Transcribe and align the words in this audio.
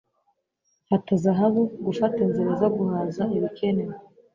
Fata 0.87 1.13
zahabu! 1.23 1.61
Gufata 1.85 2.15
inzira 2.25 2.51
zo 2.61 2.69
guhaza 2.77 3.23
ibikenewe! 3.37 3.95